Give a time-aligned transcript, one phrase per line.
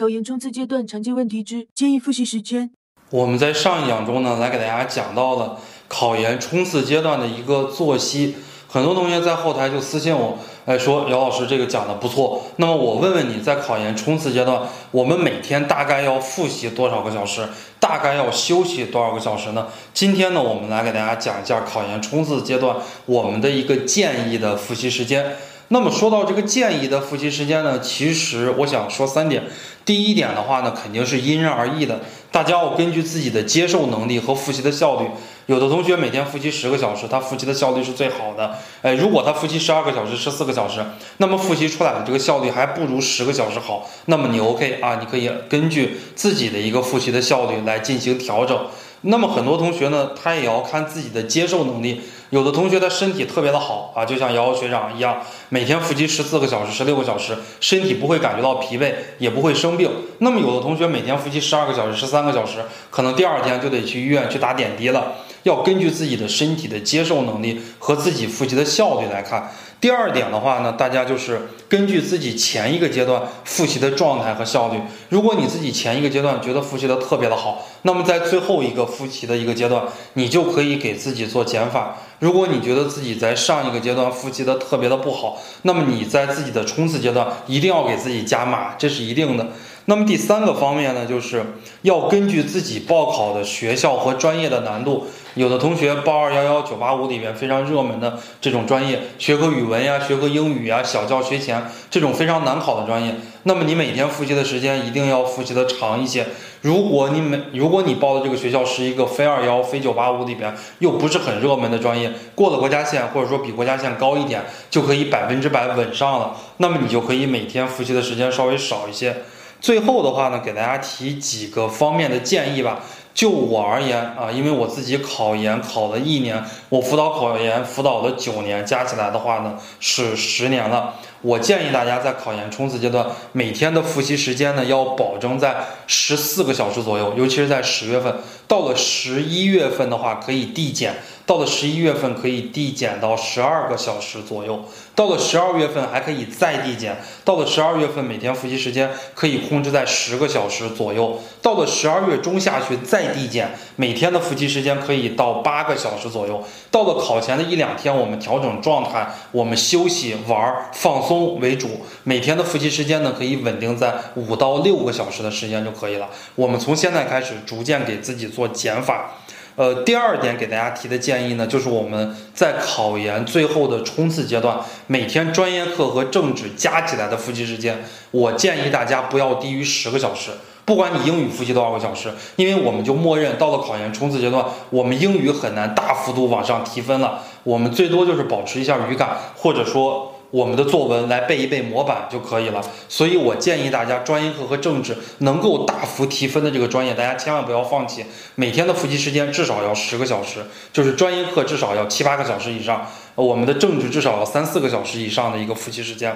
[0.00, 2.70] 考研冲刺阶段常见问题之建议复习时间。
[3.10, 8.36] 我们在上一讲中呢，来给大家讲到了考研冲刺阶段的一个作息。
[8.68, 12.44] 很多同学在后台就私信我，哎，说姚老师这个讲的不错。
[12.58, 17.48] 那么我问问你在考研冲刺阶段，我们每天大概要复习多少个小时？
[17.80, 19.66] 大概要休息多少个小时呢？
[19.92, 22.76] 今天呢，我们来给大家讲一下考研冲刺阶段
[23.06, 25.34] 我们的一个建议的复习时间。
[25.70, 29.44] 那么说到这个建议的复习时间呢，其实我想说三点。
[29.84, 35.06] 第一点的话呢，肯定是因人而异的，大家要根据自己的接受能力和复习的效率。
[35.46, 38.58] 有的同学每天复习十个小时，他复习的效率是最好的。
[38.82, 40.84] 哎，如果他复习十二个小时、十四个小时，
[41.18, 43.88] 那么复习出来的这个效率还不如十个小时好。
[44.06, 44.96] 那么你 OK 啊？
[45.00, 48.58] 你可以根据自己的一个复习的效率来进行调整。
[49.02, 52.00] 那么很多同学呢，他也要看自己的接受能力。
[52.30, 55.18] 有的同学他身体特别的好啊，就像瑶瑶学长一样，
[55.48, 59.90] 每天复习十四个小时、十六个小时，身体不会感觉到疲惫，也不会生病。
[60.18, 65.14] 那么有的同学每天复习十二个小时、十三个小时，可能第二天就得去医院去打点滴了。
[65.44, 69.50] 要根据自己的身体的接受能力和自己复习的效率来看。
[69.80, 74.80] 第二点的话呢，大家就是根据自己前一个阶段复习的状态和效率。
[75.08, 81.96] 如果你自己前一个阶段觉得复习的特别的好，那么在最后一个复习的一个阶段，你就可以给自己做减法。
[82.18, 89.46] 如果你觉得自己在上一个阶段复习的特别的不好，那么你在自己的冲刺阶段一定要给自己加码，这是一定的。
[89.90, 91.42] 那么第三个方面呢，就是
[91.80, 95.06] 要根据自己报考的学校和专业的难度。
[95.34, 106.26] 有的同学报二幺幺九八五里面非常热门的这种专业，学科语文呀、学科英语呀、小教学前这种非常难考的专业，那么你每天复习的时间一定要复习的长一些。
[106.60, 116.36] 如果你每如果你报的这个学校是一个非二幺、非九八五里边又不是很热门的专业，过了国家线或者说比国家线高一点，就可以百分之百稳上了。
[116.58, 119.22] 那么你就可以每天复习的时间稍微少一些。
[119.60, 122.80] 最后的话呢，给大家提几个方面的建议吧。
[123.14, 130.94] 就我而言啊，因为我自己考研考了一年，我辅导考研辅导了九年，加起来的话呢是十年了。
[131.22, 135.56] 我建议大家在考研冲刺阶段，每天的复习时间呢要保证在
[135.86, 138.14] 十四个小时左右，尤其是在十月份。
[138.46, 140.94] 到了十一月份的话，可以递减。
[141.26, 144.64] 到了十一月份可以递减到十二个小时左右，
[144.94, 166.10] 到了十二月份还可以再递减，到了十二月份每天复习时间可以控制在十个小时左右，到了十二月中下旬再递减，每天的复习时间可以到八个小时左右，到了考前的一两天我们调整状态，我们休息玩放松松为主，每天的复习时间呢可以稳定在五到六个小时的时间就可以了。
[166.34, 169.12] 我们从现在开始逐渐给自己做减法。
[169.56, 177.82] 呃，第二点给大家提的建议呢，就是我们在考研最后的冲刺阶段，每天专业课和政治加起来的复习时间，
[178.12, 180.30] 我建议大家不要低于十个小时。
[180.64, 190.07] 不管你英语复习多少个小时，因为我们就默认到了考研冲刺阶段，我们英语很难大幅度往上提分了，我们最多就是保持一下语感，或者说。
[190.30, 198.04] 我们的作文来背一背模板就可以了，所以我建议大家专业课和政治能够大幅提分的这个专业，大家千万不要放弃。
[198.34, 202.86] 每天的复习时间至少要十个小时，就是专业课至少要七八个小时以上，
[203.24, 206.14] 我们的政治至少要三四个小时以上的一个复习时间。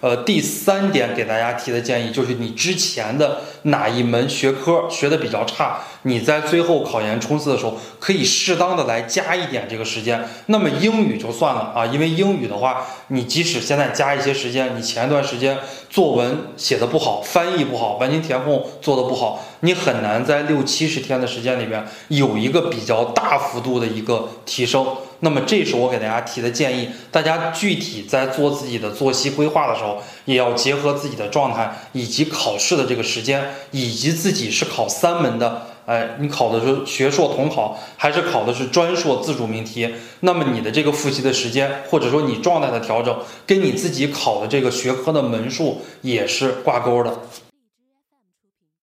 [0.00, 10.22] 呃，第三点给大家提的建议就是，你之前的哪一门学科学的比较差，你在最后考研冲刺的时候，可以适当的来加一点这个时间。
[10.46, 15.56] 那么英语就算了啊，因为英语的话，你即使现在加一些时间，你前一段时间
[15.88, 24.86] 作文写的不好，翻译不好，完形填空做的不好，你很难在六七十天的时间里边有一个比较大幅度的一个提升。
[25.20, 39.88] 那么这是我给大家提的建议，大家具体在做自己的作息规划的时候，也要结合自己的状态，以及考试的这个时间，以及自己是考三门的，哎，你考的是学硕统考，还是考的是专硕自主命题？
[40.20, 47.12] 那么你的这个复习的时间，或者说你状态的调整，跟你自己考的这个学科的门数也是挂钩的。